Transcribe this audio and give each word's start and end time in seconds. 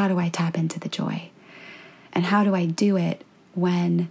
how 0.00 0.08
do 0.08 0.18
I 0.18 0.30
tap 0.30 0.56
into 0.56 0.80
the 0.80 0.88
joy? 0.88 1.28
And 2.14 2.24
how 2.24 2.42
do 2.42 2.54
I 2.54 2.64
do 2.64 2.96
it 2.96 3.22
when 3.54 4.08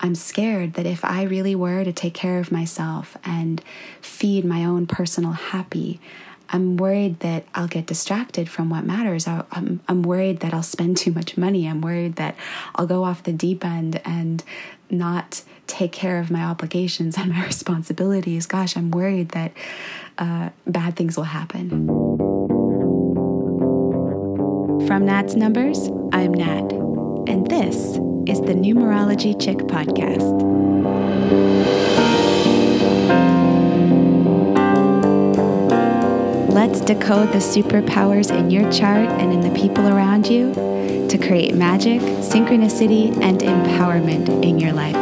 I'm 0.00 0.14
scared 0.14 0.72
that 0.72 0.86
if 0.86 1.04
I 1.04 1.24
really 1.24 1.54
were 1.54 1.84
to 1.84 1.92
take 1.92 2.14
care 2.14 2.38
of 2.38 2.50
myself 2.50 3.14
and 3.24 3.62
feed 4.00 4.46
my 4.46 4.64
own 4.64 4.86
personal 4.86 5.32
happy, 5.32 6.00
I'm 6.48 6.78
worried 6.78 7.20
that 7.20 7.44
I'll 7.54 7.68
get 7.68 7.84
distracted 7.84 8.48
from 8.48 8.70
what 8.70 8.86
matters. 8.86 9.28
I, 9.28 9.44
am 9.52 9.80
I'm 9.86 10.00
worried 10.00 10.40
that 10.40 10.54
I'll 10.54 10.62
spend 10.62 10.96
too 10.96 11.12
much 11.12 11.36
money. 11.36 11.68
I'm 11.68 11.82
worried 11.82 12.16
that 12.16 12.34
I'll 12.74 12.86
go 12.86 13.04
off 13.04 13.22
the 13.22 13.32
deep 13.34 13.66
end 13.66 14.00
and 14.06 14.42
not 14.88 15.42
take 15.66 15.92
care 15.92 16.20
of 16.20 16.30
my 16.30 16.42
obligations 16.42 17.16
and 17.18 17.34
my 17.34 17.44
responsibilities. 17.44 18.46
Gosh, 18.46 18.78
I'm 18.78 18.90
worried 18.90 19.28
that 19.30 19.52
uh, 20.16 20.48
bad 20.66 20.96
things 20.96 21.18
will 21.18 21.24
happen. 21.24 22.16
From 24.88 25.04
Nat's 25.04 25.34
Numbers, 25.34 25.90
I'm 26.14 26.32
Nat, 26.32 26.72
and 27.28 27.46
this 27.46 27.76
is 28.26 28.40
the 28.40 28.54
Numerology 28.54 29.38
Chick 29.38 29.58
Podcast. 29.58 30.40
Let's 36.50 36.80
decode 36.80 37.32
the 37.32 37.38
superpowers 37.38 38.34
in 38.34 38.50
your 38.50 38.62
chart 38.72 39.10
and 39.20 39.30
in 39.30 39.42
the 39.42 39.50
people 39.50 39.86
around 39.88 40.26
you 40.26 40.54
to 40.54 41.18
create 41.18 41.54
magic, 41.54 42.00
synchronicity, 42.00 43.14
and 43.22 43.40
empowerment 43.40 44.42
in 44.42 44.58
your 44.58 44.72
life. 44.72 44.96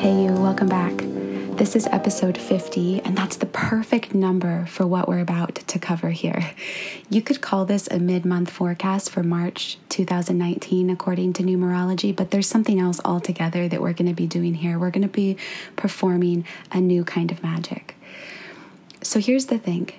Hey, 0.00 0.22
you, 0.22 0.32
welcome 0.32 0.68
back. 0.68 0.99
This 1.60 1.76
is 1.76 1.86
episode 1.88 2.38
50, 2.38 3.02
and 3.02 3.14
that's 3.14 3.36
the 3.36 3.44
perfect 3.44 4.14
number 4.14 4.64
for 4.64 4.86
what 4.86 5.06
we're 5.06 5.18
about 5.18 5.56
to 5.56 5.78
cover 5.78 6.08
here. 6.08 6.52
You 7.10 7.20
could 7.20 7.42
call 7.42 7.66
this 7.66 7.86
a 7.88 7.98
mid 7.98 8.24
month 8.24 8.48
forecast 8.48 9.10
for 9.10 9.22
March 9.22 9.76
2019, 9.90 10.88
according 10.88 11.34
to 11.34 11.42
numerology, 11.42 12.16
but 12.16 12.30
there's 12.30 12.46
something 12.46 12.80
else 12.80 12.98
altogether 13.04 13.68
that 13.68 13.82
we're 13.82 13.92
going 13.92 14.08
to 14.08 14.14
be 14.14 14.26
doing 14.26 14.54
here. 14.54 14.78
We're 14.78 14.90
going 14.90 15.02
to 15.02 15.08
be 15.08 15.36
performing 15.76 16.46
a 16.72 16.80
new 16.80 17.04
kind 17.04 17.30
of 17.30 17.42
magic. 17.42 17.94
So 19.02 19.20
here's 19.20 19.44
the 19.44 19.58
thing 19.58 19.90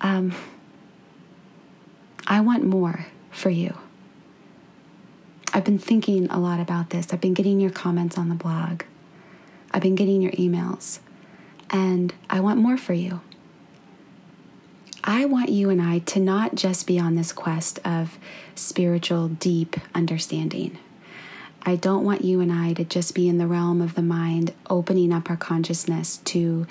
um, 0.00 0.34
I 2.26 2.40
want 2.40 2.64
more 2.64 3.06
for 3.30 3.50
you. 3.50 3.78
I've 5.54 5.64
been 5.64 5.78
thinking 5.78 6.28
a 6.28 6.40
lot 6.40 6.58
about 6.58 6.90
this. 6.90 7.12
I've 7.12 7.20
been 7.20 7.34
getting 7.34 7.60
your 7.60 7.70
comments 7.70 8.18
on 8.18 8.30
the 8.30 8.34
blog. 8.34 8.82
I've 9.70 9.82
been 9.82 9.94
getting 9.94 10.22
your 10.22 10.32
emails, 10.32 11.00
and 11.70 12.14
I 12.30 12.40
want 12.40 12.58
more 12.58 12.76
for 12.76 12.94
you. 12.94 13.20
I 15.04 15.24
want 15.24 15.48
you 15.48 15.70
and 15.70 15.80
I 15.80 16.00
to 16.00 16.20
not 16.20 16.54
just 16.54 16.86
be 16.86 16.98
on 16.98 17.14
this 17.14 17.32
quest 17.32 17.78
of 17.84 18.18
spiritual, 18.54 19.28
deep 19.28 19.76
understanding. 19.94 20.78
I 21.62 21.76
don't 21.76 22.04
want 22.04 22.24
you 22.24 22.40
and 22.40 22.52
I 22.52 22.72
to 22.74 22.84
just 22.84 23.14
be 23.14 23.28
in 23.28 23.38
the 23.38 23.46
realm 23.46 23.80
of 23.80 23.94
the 23.94 24.02
mind, 24.02 24.52
opening 24.68 25.12
up 25.12 25.30
our 25.30 25.36
consciousness 25.36 26.18
to 26.26 26.66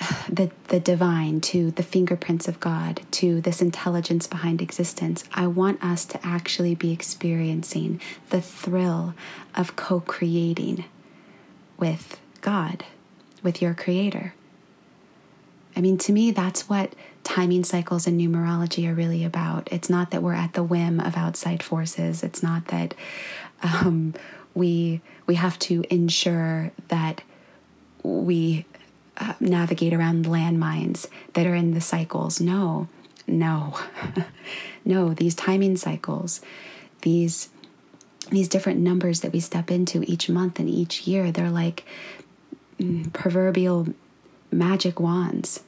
the, 0.28 0.50
the 0.68 0.80
divine, 0.80 1.40
to 1.42 1.70
the 1.72 1.82
fingerprints 1.82 2.48
of 2.48 2.60
God, 2.60 3.02
to 3.12 3.40
this 3.40 3.60
intelligence 3.60 4.26
behind 4.26 4.62
existence. 4.62 5.24
I 5.34 5.46
want 5.46 5.82
us 5.82 6.04
to 6.06 6.26
actually 6.26 6.74
be 6.74 6.92
experiencing 6.92 8.00
the 8.30 8.40
thrill 8.40 9.14
of 9.54 9.76
co 9.76 10.00
creating 10.00 10.84
with 11.80 12.20
God, 12.40 12.84
with 13.42 13.60
your 13.60 13.74
creator. 13.74 14.34
I 15.74 15.80
mean, 15.80 15.98
to 15.98 16.12
me, 16.12 16.30
that's 16.30 16.68
what 16.68 16.94
timing 17.24 17.64
cycles 17.64 18.06
and 18.06 18.20
numerology 18.20 18.88
are 18.88 18.94
really 18.94 19.24
about. 19.24 19.68
It's 19.72 19.88
not 19.88 20.10
that 20.10 20.22
we're 20.22 20.34
at 20.34 20.52
the 20.52 20.62
whim 20.62 21.00
of 21.00 21.16
outside 21.16 21.62
forces. 21.62 22.22
It's 22.22 22.42
not 22.42 22.66
that 22.66 22.94
um, 23.62 24.14
we 24.54 25.00
we 25.26 25.36
have 25.36 25.58
to 25.60 25.84
ensure 25.90 26.72
that 26.88 27.22
we 28.02 28.66
uh, 29.16 29.34
navigate 29.38 29.92
around 29.92 30.24
landmines 30.24 31.06
that 31.34 31.46
are 31.46 31.54
in 31.54 31.74
the 31.74 31.80
cycles. 31.80 32.40
No, 32.40 32.88
no, 33.26 33.78
no. 34.84 35.14
These 35.14 35.34
timing 35.34 35.76
cycles, 35.76 36.40
these 37.02 37.50
these 38.30 38.48
different 38.48 38.80
numbers 38.80 39.20
that 39.20 39.32
we 39.32 39.40
step 39.40 39.70
into 39.70 40.02
each 40.06 40.28
month 40.28 40.58
and 40.58 40.68
each 40.68 41.06
year, 41.06 41.30
they're 41.30 41.50
like 41.50 41.84
mm, 42.78 43.12
proverbial 43.12 43.88
magic 44.50 44.98
wands, 44.98 45.60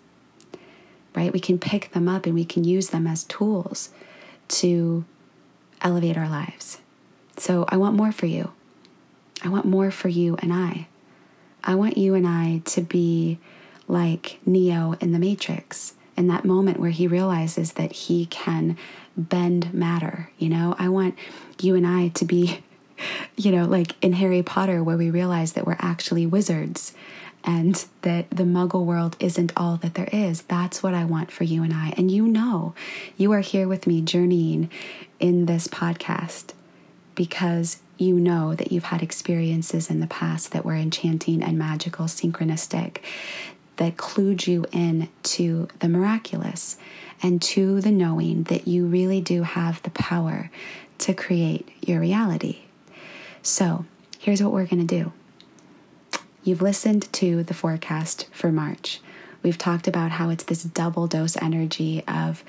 right? 1.14 1.32
We 1.32 1.40
can 1.40 1.58
pick 1.58 1.92
them 1.92 2.08
up 2.08 2.26
and 2.26 2.34
we 2.34 2.44
can 2.44 2.64
use 2.64 2.90
them 2.90 3.06
as 3.06 3.24
tools 3.24 3.90
to 4.48 5.04
elevate 5.80 6.16
our 6.16 6.28
lives. 6.28 6.78
So 7.36 7.64
I 7.68 7.76
want 7.76 7.96
more 7.96 8.12
for 8.12 8.26
you. 8.26 8.52
I 9.42 9.48
want 9.48 9.64
more 9.64 9.90
for 9.90 10.08
you 10.08 10.36
and 10.36 10.52
I. 10.52 10.86
I 11.64 11.74
want 11.74 11.96
you 11.96 12.14
and 12.14 12.26
I 12.26 12.62
to 12.66 12.80
be 12.80 13.38
like 13.88 14.38
Neo 14.46 14.94
in 15.00 15.12
the 15.12 15.18
Matrix 15.18 15.94
in 16.22 16.28
that 16.28 16.44
moment 16.44 16.78
where 16.78 16.90
he 16.90 17.08
realizes 17.08 17.72
that 17.72 17.90
he 17.90 18.26
can 18.26 18.78
bend 19.16 19.74
matter. 19.74 20.30
You 20.38 20.50
know, 20.50 20.76
I 20.78 20.88
want 20.88 21.18
you 21.60 21.74
and 21.74 21.84
I 21.84 22.08
to 22.08 22.24
be, 22.24 22.62
you 23.36 23.50
know, 23.50 23.64
like 23.64 23.96
in 24.00 24.12
Harry 24.12 24.40
Potter, 24.40 24.84
where 24.84 24.96
we 24.96 25.10
realize 25.10 25.54
that 25.54 25.66
we're 25.66 25.76
actually 25.80 26.24
wizards 26.24 26.94
and 27.42 27.84
that 28.02 28.30
the 28.30 28.44
muggle 28.44 28.84
world 28.84 29.16
isn't 29.18 29.52
all 29.56 29.76
that 29.78 29.94
there 29.94 30.08
is. 30.12 30.42
That's 30.42 30.80
what 30.80 30.94
I 30.94 31.04
want 31.04 31.32
for 31.32 31.42
you 31.42 31.64
and 31.64 31.74
I. 31.74 31.92
And 31.96 32.08
you 32.08 32.28
know, 32.28 32.72
you 33.16 33.32
are 33.32 33.40
here 33.40 33.66
with 33.66 33.88
me 33.88 34.00
journeying 34.00 34.70
in 35.18 35.46
this 35.46 35.66
podcast 35.66 36.52
because 37.16 37.80
you 37.98 38.14
know 38.14 38.54
that 38.54 38.70
you've 38.70 38.84
had 38.84 39.02
experiences 39.02 39.90
in 39.90 39.98
the 39.98 40.06
past 40.06 40.52
that 40.52 40.64
were 40.64 40.76
enchanting 40.76 41.42
and 41.42 41.58
magical, 41.58 42.04
synchronistic, 42.04 42.98
that 43.76 43.96
clued 43.96 44.46
you 44.46 44.66
in 44.72 45.08
to 45.22 45.68
the 45.80 45.88
miraculous 45.88 46.76
and 47.22 47.40
to 47.40 47.80
the 47.80 47.90
knowing 47.90 48.44
that 48.44 48.66
you 48.66 48.86
really 48.86 49.20
do 49.20 49.42
have 49.42 49.82
the 49.82 49.90
power 49.90 50.50
to 50.98 51.14
create 51.14 51.68
your 51.80 52.00
reality. 52.00 52.60
So, 53.42 53.84
here's 54.18 54.42
what 54.42 54.52
we're 54.52 54.66
going 54.66 54.86
to 54.86 55.02
do. 55.02 55.12
You've 56.44 56.62
listened 56.62 57.12
to 57.14 57.42
the 57.42 57.54
forecast 57.54 58.28
for 58.32 58.50
March. 58.52 59.00
We've 59.42 59.58
talked 59.58 59.88
about 59.88 60.12
how 60.12 60.30
it's 60.30 60.44
this 60.44 60.62
double 60.62 61.06
dose 61.06 61.36
energy 61.40 62.04
of 62.06 62.44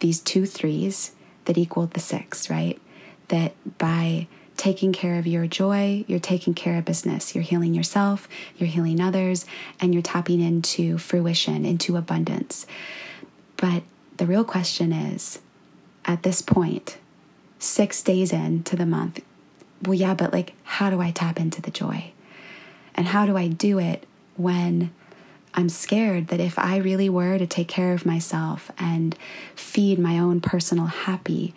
these 0.00 0.20
two 0.20 0.46
threes 0.46 1.12
that 1.46 1.56
equal 1.56 1.86
the 1.86 2.00
six, 2.00 2.50
right? 2.50 2.80
That 3.28 3.54
by 3.78 4.26
taking 4.56 4.92
care 4.92 5.18
of 5.18 5.26
your 5.26 5.46
joy, 5.46 6.04
you're 6.06 6.18
taking 6.18 6.54
care 6.54 6.78
of 6.78 6.84
business. 6.84 7.34
You're 7.34 7.44
healing 7.44 7.74
yourself, 7.74 8.28
you're 8.56 8.68
healing 8.68 9.00
others, 9.00 9.46
and 9.80 9.92
you're 9.92 10.02
tapping 10.02 10.40
into 10.40 10.98
fruition, 10.98 11.64
into 11.64 11.96
abundance. 11.96 12.66
But 13.56 13.82
the 14.16 14.26
real 14.26 14.44
question 14.44 14.92
is 14.92 15.40
at 16.04 16.22
this 16.22 16.42
point, 16.42 16.98
six 17.58 18.02
days 18.02 18.32
into 18.32 18.76
the 18.76 18.86
month, 18.86 19.20
well, 19.82 19.94
yeah, 19.94 20.14
but 20.14 20.32
like, 20.32 20.54
how 20.64 20.90
do 20.90 21.00
I 21.00 21.10
tap 21.10 21.38
into 21.38 21.60
the 21.60 21.70
joy? 21.70 22.12
And 22.94 23.08
how 23.08 23.26
do 23.26 23.36
I 23.36 23.48
do 23.48 23.78
it 23.78 24.06
when 24.36 24.90
I'm 25.54 25.68
scared 25.68 26.28
that 26.28 26.40
if 26.40 26.58
I 26.58 26.76
really 26.76 27.08
were 27.08 27.38
to 27.38 27.46
take 27.46 27.68
care 27.68 27.92
of 27.92 28.06
myself 28.06 28.70
and 28.78 29.16
feed 29.54 29.98
my 29.98 30.18
own 30.18 30.40
personal 30.40 30.86
happy, 30.86 31.54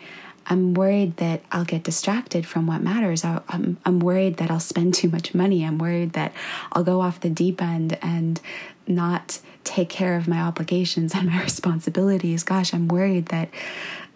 I'm 0.50 0.74
worried 0.74 1.18
that 1.18 1.44
I'll 1.52 1.66
get 1.66 1.84
distracted 1.84 2.46
from 2.46 2.66
what 2.66 2.82
matters. 2.82 3.24
I, 3.24 3.42
am 3.50 3.78
I'm 3.86 4.00
worried 4.00 4.38
that 4.38 4.50
I'll 4.50 4.60
spend 4.60 4.96
too 4.96 5.08
much 5.08 5.36
money. 5.36 5.64
I'm 5.64 5.78
worried 5.78 6.14
that 6.14 6.34
I'll 6.72 6.84
go 6.84 7.02
off 7.02 7.20
the 7.20 7.30
deep 7.30 7.62
end 7.62 7.98
and 8.02 8.42
not 8.88 9.40
take 9.64 9.90
care 9.90 10.18
of 10.18 10.28
my 10.28 10.42
obligations 10.42 11.14
and 11.16 11.30
my 11.30 11.42
responsibilities. 11.42 12.44
Gosh, 12.44 12.73
I'm 12.73 12.88
worried 12.88 13.28
that 13.28 13.50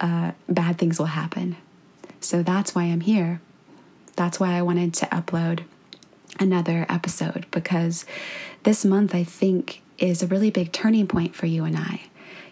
uh, 0.00 0.32
bad 0.48 0.78
things 0.78 0.98
will 0.98 1.06
happen. 1.06 1.56
So 2.20 2.42
that's 2.42 2.74
why 2.74 2.84
I'm 2.84 3.00
here. 3.00 3.40
That's 4.16 4.40
why 4.40 4.54
I 4.54 4.62
wanted 4.62 4.94
to 4.94 5.06
upload 5.06 5.64
another 6.40 6.84
episode 6.88 7.46
because 7.52 8.04
this 8.64 8.84
month 8.84 9.14
I 9.14 9.22
think 9.22 9.82
is 9.98 10.22
a 10.22 10.26
really 10.26 10.50
big 10.50 10.72
turning 10.72 11.06
point 11.06 11.34
for 11.34 11.46
you 11.46 11.64
and 11.64 11.76
I 11.76 12.02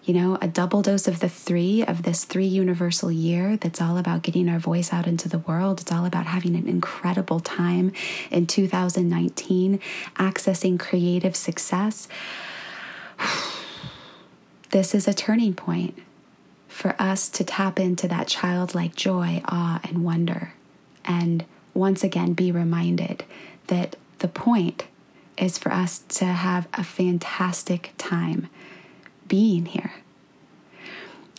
you 0.05 0.15
know, 0.15 0.37
a 0.41 0.49
double 0.49 0.83
dose 0.83 1.07
of 1.07 1.21
the 1.21 1.29
three 1.29 1.85
of 1.85 2.03
this 2.03 2.25
three 2.25 2.47
universal 2.47 3.13
year 3.13 3.57
that's 3.57 3.81
all 3.81 3.97
about 3.97 4.23
getting 4.23 4.49
our 4.49 4.59
voice 4.59 4.93
out 4.93 5.07
into 5.07 5.29
the 5.29 5.39
world. 5.39 5.81
It's 5.81 5.93
all 5.93 6.05
about 6.05 6.27
having 6.27 6.57
an 6.57 6.67
incredible 6.67 7.39
time 7.39 7.93
in 8.31 8.47
2019, 8.47 9.79
accessing 10.17 10.79
creative 10.79 11.37
success. 11.37 12.09
this 14.71 14.95
is 14.95 15.07
a 15.07 15.15
turning 15.15 15.55
point 15.55 15.97
for 16.67 16.97
us 16.99 17.29
to 17.29 17.45
tap 17.45 17.79
into 17.79 18.09
that 18.09 18.27
childlike 18.27 18.97
joy, 18.97 19.41
awe, 19.45 19.81
and 19.85 20.03
wonder. 20.05 20.55
And 21.05 21.45
once 21.75 22.03
again, 22.03 22.33
be 22.33 22.51
reminded 22.51 23.25
that 23.69 23.95
the 24.19 24.29
point 24.29 24.87
is 25.39 25.59
for 25.59 25.73
us 25.73 26.01
to 26.09 26.25
have 26.25 26.67
a 26.75 26.83
fantastic 26.83 27.93
time 27.99 28.49
being 29.33 29.65
here. 29.65 29.95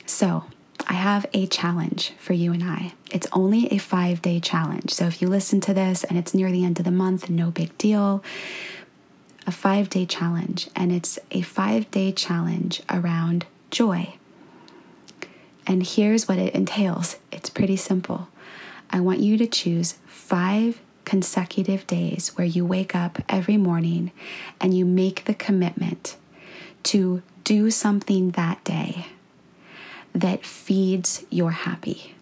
So, 0.07 0.45
I 0.87 0.93
have 0.93 1.27
a 1.31 1.45
challenge 1.45 2.11
for 2.17 2.33
you 2.33 2.51
and 2.51 2.63
I. 2.63 2.93
It's 3.11 3.27
only 3.31 3.67
a 3.71 3.77
five 3.77 4.19
day 4.19 4.39
challenge. 4.39 4.91
So 4.91 5.05
if 5.05 5.21
you 5.21 5.27
listen 5.27 5.61
to 5.61 5.75
this 5.75 6.03
and 6.03 6.17
it's 6.17 6.33
near 6.33 6.51
the 6.51 6.65
end 6.65 6.79
of 6.79 6.85
the 6.85 6.91
month, 6.91 7.29
no 7.29 7.51
big 7.51 7.77
deal. 7.77 8.23
A 9.45 9.51
five 9.51 9.91
day 9.91 10.07
challenge, 10.07 10.71
and 10.75 10.91
it's 10.91 11.19
a 11.29 11.41
five 11.41 11.91
day 11.91 12.11
challenge 12.11 12.81
around 12.89 13.45
joy. 13.69 14.15
And 15.67 15.85
here's 15.85 16.27
what 16.27 16.39
it 16.39 16.55
entails 16.55 17.17
it's 17.31 17.51
pretty 17.51 17.75
simple. 17.75 18.27
I 18.89 19.01
want 19.01 19.19
you 19.19 19.37
to 19.37 19.45
choose 19.45 19.99
five 20.07 20.81
consecutive 21.05 21.85
days 21.85 22.29
where 22.37 22.47
you 22.47 22.65
wake 22.65 22.95
up 22.95 23.19
every 23.29 23.57
morning 23.57 24.11
and 24.59 24.75
you 24.75 24.83
make 24.83 25.25
the 25.25 25.35
commitment 25.35 26.17
to 26.81 27.21
do 27.43 27.69
something 27.71 28.31
that 28.31 28.63
day 28.63 29.07
that 30.13 30.45
feeds 30.45 31.25
your 31.29 31.51
happy. 31.51 32.13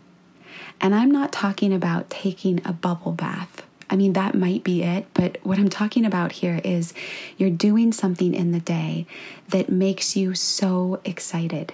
And 0.79 0.95
I'm 0.95 1.11
not 1.11 1.31
talking 1.31 1.73
about 1.73 2.09
taking 2.09 2.61
a 2.65 2.73
bubble 2.73 3.11
bath. 3.11 3.63
I 3.89 3.97
mean, 3.97 4.13
that 4.13 4.33
might 4.33 4.63
be 4.63 4.83
it, 4.83 5.05
but 5.13 5.37
what 5.43 5.59
I'm 5.59 5.69
talking 5.69 6.05
about 6.05 6.31
here 6.31 6.61
is 6.63 6.93
you're 7.37 7.49
doing 7.49 7.91
something 7.91 8.33
in 8.33 8.51
the 8.51 8.59
day 8.59 9.05
that 9.49 9.69
makes 9.69 10.15
you 10.15 10.33
so 10.33 11.01
excited, 11.03 11.73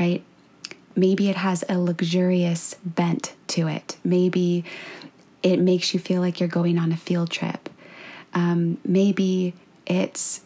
right? 0.00 0.24
Maybe 0.96 1.28
it 1.28 1.36
has 1.36 1.62
a 1.68 1.78
luxurious 1.78 2.76
bent 2.84 3.34
to 3.48 3.68
it. 3.68 3.98
Maybe 4.02 4.64
it 5.42 5.60
makes 5.60 5.92
you 5.92 6.00
feel 6.00 6.22
like 6.22 6.40
you're 6.40 6.48
going 6.48 6.78
on 6.78 6.90
a 6.90 6.96
field 6.96 7.30
trip. 7.30 7.68
Um, 8.32 8.78
maybe 8.82 9.52
it's 9.86 10.40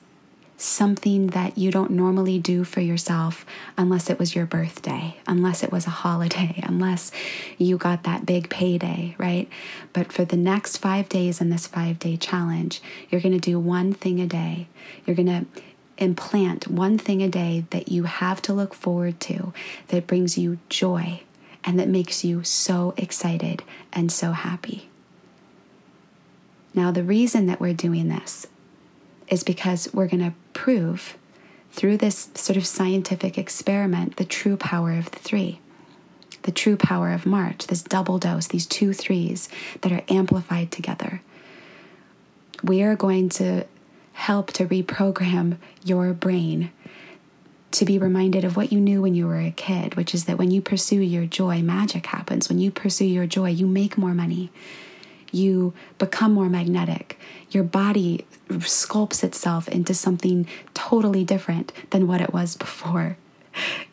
something 0.60 1.28
that 1.28 1.56
you 1.56 1.70
don't 1.70 1.90
normally 1.90 2.38
do 2.38 2.64
for 2.64 2.80
yourself 2.80 3.46
unless 3.78 4.10
it 4.10 4.18
was 4.18 4.34
your 4.34 4.46
birthday, 4.46 5.16
unless 5.26 5.62
it 5.62 5.72
was 5.72 5.86
a 5.86 5.90
holiday, 5.90 6.60
unless 6.64 7.10
you 7.58 7.78
got 7.78 8.02
that 8.02 8.26
big 8.26 8.50
payday, 8.50 9.14
right? 9.18 9.48
But 9.92 10.12
for 10.12 10.24
the 10.24 10.36
next 10.36 10.76
five 10.76 11.08
days 11.08 11.40
in 11.40 11.50
this 11.50 11.66
five 11.66 11.98
day 11.98 12.16
challenge, 12.16 12.82
you're 13.08 13.20
going 13.20 13.32
to 13.32 13.40
do 13.40 13.58
one 13.58 13.92
thing 13.92 14.20
a 14.20 14.26
day. 14.26 14.68
You're 15.06 15.16
going 15.16 15.26
to 15.26 15.46
implant 15.98 16.68
one 16.68 16.98
thing 16.98 17.22
a 17.22 17.28
day 17.28 17.64
that 17.70 17.90
you 17.90 18.04
have 18.04 18.40
to 18.42 18.52
look 18.52 18.74
forward 18.74 19.20
to 19.20 19.52
that 19.88 20.06
brings 20.06 20.38
you 20.38 20.58
joy 20.68 21.22
and 21.64 21.78
that 21.78 21.88
makes 21.88 22.24
you 22.24 22.42
so 22.42 22.94
excited 22.96 23.62
and 23.92 24.10
so 24.10 24.32
happy. 24.32 24.88
Now, 26.72 26.90
the 26.90 27.02
reason 27.02 27.46
that 27.46 27.60
we're 27.60 27.74
doing 27.74 28.08
this 28.08 28.46
is 29.30 29.44
because 29.44 29.88
we're 29.94 30.08
going 30.08 30.22
to 30.22 30.34
prove 30.52 31.16
through 31.70 31.96
this 31.96 32.28
sort 32.34 32.56
of 32.56 32.66
scientific 32.66 33.38
experiment 33.38 34.16
the 34.16 34.24
true 34.24 34.56
power 34.56 34.92
of 34.92 35.10
the 35.12 35.18
three, 35.18 35.60
the 36.42 36.52
true 36.52 36.76
power 36.76 37.12
of 37.12 37.24
March, 37.24 37.68
this 37.68 37.82
double 37.82 38.18
dose, 38.18 38.48
these 38.48 38.66
two 38.66 38.92
threes 38.92 39.48
that 39.80 39.92
are 39.92 40.02
amplified 40.08 40.70
together. 40.70 41.22
We 42.62 42.82
are 42.82 42.96
going 42.96 43.28
to 43.30 43.66
help 44.12 44.52
to 44.52 44.66
reprogram 44.66 45.56
your 45.84 46.12
brain 46.12 46.72
to 47.70 47.84
be 47.84 47.98
reminded 47.98 48.44
of 48.44 48.56
what 48.56 48.72
you 48.72 48.80
knew 48.80 49.00
when 49.00 49.14
you 49.14 49.28
were 49.28 49.38
a 49.38 49.52
kid, 49.52 49.94
which 49.94 50.12
is 50.12 50.24
that 50.24 50.38
when 50.38 50.50
you 50.50 50.60
pursue 50.60 51.00
your 51.00 51.24
joy, 51.24 51.62
magic 51.62 52.06
happens. 52.06 52.48
When 52.48 52.58
you 52.58 52.72
pursue 52.72 53.04
your 53.04 53.26
joy, 53.26 53.50
you 53.50 53.66
make 53.66 53.96
more 53.96 54.12
money 54.12 54.50
you 55.32 55.72
become 55.98 56.32
more 56.32 56.48
magnetic. 56.48 57.18
Your 57.50 57.64
body 57.64 58.24
sculpts 58.48 59.22
itself 59.24 59.68
into 59.68 59.94
something 59.94 60.46
totally 60.74 61.24
different 61.24 61.72
than 61.90 62.06
what 62.06 62.20
it 62.20 62.32
was 62.32 62.56
before. 62.56 63.16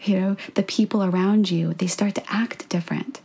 You 0.04 0.20
know, 0.20 0.38
the 0.54 0.64
people 0.64 1.04
around 1.04 1.50
you, 1.50 1.74
they 1.74 1.88
start 1.88 2.16
to 2.16 2.24
act 2.32 2.70
different. 2.70 3.20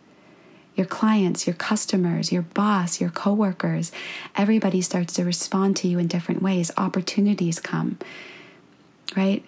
Your 0.75 0.87
clients, 0.87 1.47
your 1.47 1.55
customers, 1.55 2.33
your 2.33 2.43
boss, 2.43 3.01
your 3.01 3.11
coworkers, 3.11 3.93
everybody 4.35 4.81
starts 4.81 5.13
to 5.15 5.25
respond 5.25 5.77
to 5.77 5.89
you 5.89 5.99
in 5.99 6.07
different 6.09 6.43
ways. 6.43 6.71
Opportunities 6.77 7.61
come, 7.61 7.99
right? 9.15 9.45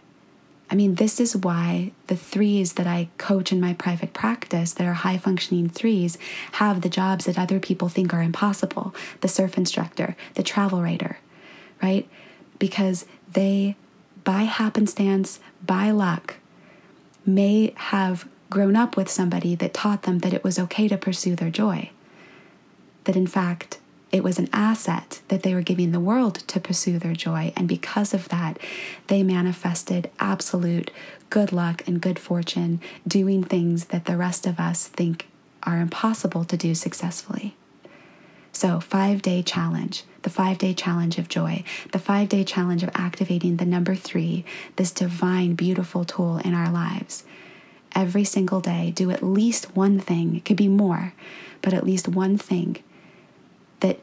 I 0.70 0.74
mean, 0.74 0.94
this 0.94 1.20
is 1.20 1.36
why 1.36 1.92
the 2.06 2.16
threes 2.16 2.74
that 2.74 2.86
I 2.86 3.08
coach 3.18 3.52
in 3.52 3.60
my 3.60 3.74
private 3.74 4.12
practice 4.12 4.72
that 4.74 4.86
are 4.86 4.94
high 4.94 5.18
functioning 5.18 5.68
threes 5.68 6.18
have 6.52 6.80
the 6.80 6.88
jobs 6.88 7.26
that 7.26 7.38
other 7.38 7.60
people 7.60 7.88
think 7.88 8.14
are 8.14 8.22
impossible 8.22 8.94
the 9.20 9.28
surf 9.28 9.58
instructor, 9.58 10.16
the 10.34 10.42
travel 10.42 10.82
writer, 10.82 11.18
right? 11.82 12.08
Because 12.58 13.04
they, 13.30 13.76
by 14.24 14.42
happenstance, 14.42 15.38
by 15.64 15.90
luck, 15.90 16.36
may 17.26 17.72
have 17.76 18.28
grown 18.50 18.76
up 18.76 18.96
with 18.96 19.10
somebody 19.10 19.54
that 19.54 19.74
taught 19.74 20.02
them 20.02 20.20
that 20.20 20.32
it 20.32 20.44
was 20.44 20.58
okay 20.58 20.88
to 20.88 20.96
pursue 20.96 21.34
their 21.36 21.50
joy. 21.50 21.90
That 23.04 23.16
in 23.16 23.26
fact, 23.26 23.78
it 24.14 24.22
was 24.22 24.38
an 24.38 24.48
asset 24.52 25.20
that 25.26 25.42
they 25.42 25.52
were 25.56 25.60
giving 25.60 25.90
the 25.90 25.98
world 25.98 26.36
to 26.36 26.60
pursue 26.60 27.00
their 27.00 27.14
joy. 27.14 27.52
And 27.56 27.66
because 27.66 28.14
of 28.14 28.28
that, 28.28 28.60
they 29.08 29.24
manifested 29.24 30.08
absolute 30.20 30.92
good 31.30 31.50
luck 31.50 31.82
and 31.88 32.00
good 32.00 32.20
fortune 32.20 32.80
doing 33.08 33.42
things 33.42 33.86
that 33.86 34.04
the 34.04 34.16
rest 34.16 34.46
of 34.46 34.60
us 34.60 34.86
think 34.86 35.26
are 35.64 35.80
impossible 35.80 36.44
to 36.44 36.56
do 36.56 36.76
successfully. 36.76 37.56
So, 38.52 38.78
five 38.78 39.20
day 39.20 39.42
challenge, 39.42 40.04
the 40.22 40.30
five 40.30 40.58
day 40.58 40.74
challenge 40.74 41.18
of 41.18 41.26
joy, 41.26 41.64
the 41.90 41.98
five 41.98 42.28
day 42.28 42.44
challenge 42.44 42.84
of 42.84 42.90
activating 42.94 43.56
the 43.56 43.64
number 43.64 43.96
three, 43.96 44.44
this 44.76 44.92
divine, 44.92 45.56
beautiful 45.56 46.04
tool 46.04 46.38
in 46.38 46.54
our 46.54 46.70
lives. 46.70 47.24
Every 47.96 48.22
single 48.22 48.60
day, 48.60 48.92
do 48.94 49.10
at 49.10 49.24
least 49.24 49.74
one 49.74 49.98
thing. 49.98 50.36
It 50.36 50.44
could 50.44 50.56
be 50.56 50.68
more, 50.68 51.14
but 51.62 51.74
at 51.74 51.84
least 51.84 52.06
one 52.06 52.38
thing 52.38 52.76
that 53.84 53.98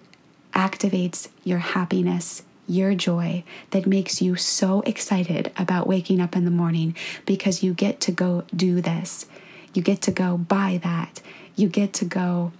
activates 0.54 1.30
your 1.44 1.57
happiness, 1.57 2.44
your 2.68 2.94
joy, 2.94 3.44
that 3.72 3.88
makes 3.88 4.22
you 4.22 4.36
so 4.36 4.81
excited 4.81 5.51
about 5.57 5.88
waking 5.88 6.22
up 6.22 6.36
in 6.36 6.45
the 6.45 6.51
morning 6.51 6.95
because 7.25 7.63
you 7.63 7.74
get 7.74 8.00
to 8.00 8.12
go 8.12 8.44
do 8.56 8.80
this. 8.80 9.25
You 9.74 9.81
get 9.81 10.00
to 10.04 10.12
go 10.12 10.38
buy 10.38 10.80
that. 10.83 11.19
You 11.56 11.68
get 11.68 11.94
to 11.94 12.06
go 12.06 12.51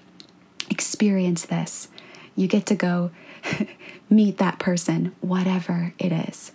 experience 0.72 1.46
this. 1.46 1.90
You 2.36 2.48
get 2.48 2.66
to 2.66 2.76
go 2.76 3.12
meet 4.10 4.40
that 4.40 4.58
person, 4.58 5.16
whatever 5.22 5.94
it 6.00 6.12
is. 6.12 6.54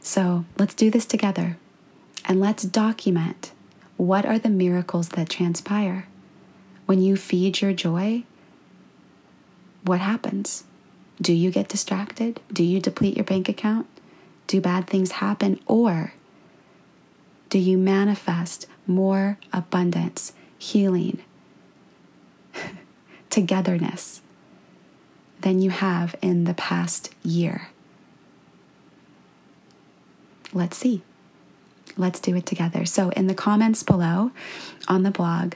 So 0.00 0.44
let's 0.58 0.74
do 0.74 0.90
this 0.90 1.06
together 1.06 1.56
and 2.24 2.40
let's 2.40 2.64
document 2.64 3.52
what 3.96 4.26
are 4.26 4.40
the 4.40 4.50
miracles 4.50 5.10
that 5.10 5.28
transpire. 5.28 6.08
When 6.86 7.00
you 7.00 7.16
feed 7.16 7.60
your 7.60 7.72
joy, 7.72 8.24
what 9.84 10.00
happens? 10.00 10.64
Do 11.20 11.32
you 11.32 11.50
get 11.50 11.68
distracted? 11.68 12.40
Do 12.52 12.64
you 12.64 12.80
deplete 12.80 13.16
your 13.16 13.24
bank 13.24 13.48
account? 13.48 13.86
Do 14.46 14.60
bad 14.60 14.86
things 14.86 15.12
happen? 15.12 15.60
Or 15.66 16.14
do 17.48 17.58
you 17.58 17.76
manifest 17.78 18.66
more 18.86 19.38
abundance, 19.52 20.32
healing, 20.58 21.22
togetherness 23.30 24.22
than 25.40 25.60
you 25.60 25.70
have 25.70 26.16
in 26.22 26.44
the 26.44 26.54
past 26.54 27.14
year? 27.22 27.68
Let's 30.52 30.76
see. 30.76 31.02
Let's 31.96 32.20
do 32.20 32.34
it 32.36 32.46
together. 32.46 32.84
So, 32.86 33.10
in 33.10 33.26
the 33.26 33.34
comments 33.34 33.82
below 33.82 34.32
on 34.88 35.02
the 35.02 35.10
blog, 35.10 35.54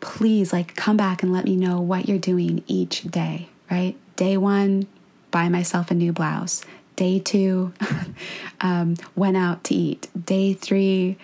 please 0.00 0.52
like 0.52 0.74
come 0.76 0.96
back 0.96 1.22
and 1.22 1.32
let 1.32 1.44
me 1.44 1.56
know 1.56 1.80
what 1.80 2.08
you're 2.08 2.18
doing 2.18 2.64
each 2.66 3.02
day, 3.02 3.48
right? 3.70 3.96
Day 4.16 4.36
one, 4.36 4.86
buy 5.30 5.48
myself 5.48 5.90
a 5.90 5.94
new 5.94 6.12
blouse. 6.12 6.64
Day 6.96 7.18
two, 7.18 7.72
um, 8.60 8.96
went 9.14 9.36
out 9.36 9.64
to 9.64 9.74
eat. 9.74 10.08
Day 10.26 10.52
three, 10.52 11.16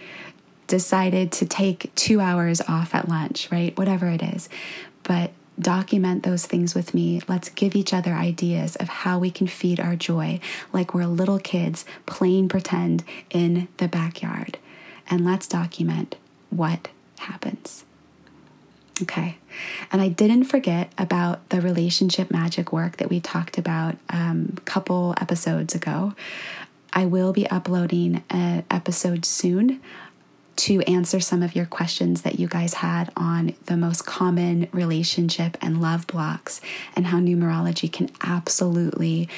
decided 0.66 1.30
to 1.32 1.46
take 1.46 1.94
two 1.94 2.20
hours 2.20 2.60
off 2.62 2.94
at 2.94 3.08
lunch, 3.08 3.50
right? 3.50 3.76
Whatever 3.78 4.08
it 4.08 4.22
is. 4.22 4.48
But 5.02 5.30
document 5.58 6.22
those 6.22 6.44
things 6.44 6.74
with 6.74 6.92
me. 6.92 7.20
Let's 7.28 7.48
give 7.48 7.74
each 7.74 7.94
other 7.94 8.12
ideas 8.12 8.76
of 8.76 8.88
how 8.88 9.18
we 9.18 9.30
can 9.30 9.46
feed 9.46 9.80
our 9.80 9.96
joy 9.96 10.40
like 10.72 10.92
we're 10.92 11.06
little 11.06 11.38
kids 11.38 11.84
playing 12.04 12.48
pretend 12.48 13.04
in 13.30 13.68
the 13.78 13.88
backyard. 13.88 14.58
And 15.08 15.24
let's 15.24 15.46
document 15.46 16.16
what 16.50 16.88
happens. 17.18 17.84
Okay. 19.02 19.36
And 19.92 20.00
I 20.00 20.08
didn't 20.08 20.44
forget 20.44 20.90
about 20.96 21.46
the 21.50 21.60
relationship 21.60 22.30
magic 22.30 22.72
work 22.72 22.96
that 22.96 23.10
we 23.10 23.20
talked 23.20 23.58
about 23.58 23.96
um, 24.08 24.54
a 24.56 24.60
couple 24.62 25.14
episodes 25.20 25.74
ago. 25.74 26.14
I 26.92 27.04
will 27.04 27.32
be 27.32 27.46
uploading 27.48 28.24
an 28.30 28.64
episode 28.70 29.26
soon 29.26 29.80
to 30.56 30.80
answer 30.82 31.20
some 31.20 31.42
of 31.42 31.54
your 31.54 31.66
questions 31.66 32.22
that 32.22 32.40
you 32.40 32.48
guys 32.48 32.74
had 32.74 33.12
on 33.16 33.54
the 33.66 33.76
most 33.76 34.06
common 34.06 34.68
relationship 34.72 35.58
and 35.60 35.82
love 35.82 36.06
blocks 36.06 36.62
and 36.94 37.06
how 37.06 37.18
numerology 37.18 37.92
can 37.92 38.08
absolutely 38.22 39.28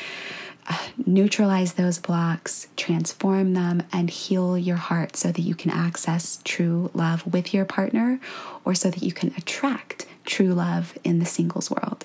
neutralize 1.07 1.75
those 1.75 1.99
blocks, 1.99 2.69
transform 2.77 3.55
them, 3.55 3.83
and 3.93 4.11
heal 4.11 4.59
your 4.59 4.77
heart 4.77 5.17
so 5.17 5.33
that 5.33 5.43
you 5.43 5.55
can 5.55 5.71
access 5.71 6.41
true 6.45 6.91
love 6.95 7.27
with 7.27 7.55
your 7.55 7.65
partner 7.65 8.21
or 8.65 8.75
so 8.75 8.91
that 8.91 9.03
you 9.03 9.13
can 9.13 9.33
attract 9.37 10.07
true 10.25 10.53
love 10.53 10.97
in 11.05 11.19
the 11.19 11.27
singles 11.27 11.71
world. 11.71 12.05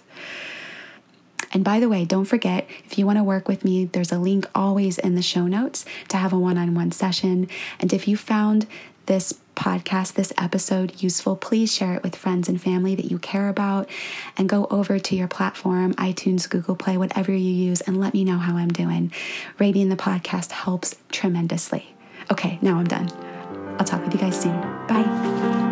And 1.54 1.64
by 1.64 1.80
the 1.80 1.90
way, 1.90 2.04
don't 2.04 2.26
forget 2.26 2.68
if 2.86 2.98
you 2.98 3.06
want 3.06 3.20
to 3.20 3.24
work 3.24 3.48
with 3.48 3.64
me, 3.64 3.86
there's 3.86 4.12
a 4.12 4.18
link 4.18 4.48
always 4.56 4.98
in 4.98 5.16
the 5.16 5.22
show 5.22 5.46
notes 5.46 5.86
to 6.10 6.18
have 6.18 6.34
a 6.34 6.40
one 6.40 6.58
on 6.58 6.74
one 6.74 6.92
session. 6.92 7.48
And 7.80 7.94
if 7.94 8.08
you 8.08 8.18
found 8.18 8.66
this 9.06 9.40
podcast, 9.56 10.14
this 10.14 10.34
episode 10.38 11.02
useful, 11.02 11.36
please 11.36 11.74
share 11.74 11.96
it 11.96 12.04
with 12.04 12.16
friends 12.16 12.50
and 12.50 12.62
family 12.62 12.96
that 12.96 13.06
you 13.06 13.20
care 13.20 13.50
about 13.50 13.90
and 14.38 14.50
go 14.50 14.68
over 14.70 15.00
to 15.00 15.16
your 15.16 15.28
platform, 15.28 15.94
iTunes, 15.96 16.50
Google 16.50 16.76
Play, 16.76 16.98
whatever 16.98 17.32
you 17.32 17.52
use, 17.52 17.82
and 17.82 18.00
let 18.00 18.14
me 18.14 18.24
know 18.24 18.38
how 18.38 18.58
I'm 18.58 18.70
doing. 18.70 19.12
Rating 19.60 19.90
the 19.90 19.96
podcast 19.96 20.52
helps 20.52 20.96
tremendously. 21.12 21.94
Okay, 22.32 22.60
now 22.62 22.78
I'm 22.78 22.88
done. 22.88 23.10
I'll 23.80 23.86
talk 23.86 24.04
with 24.04 24.14
you 24.14 24.20
guys 24.20 24.40
soon. 24.40 24.60
Bye. 24.88 25.63